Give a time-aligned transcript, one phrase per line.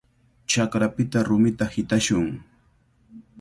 [0.53, 2.27] Chakrapita rumita hitashun.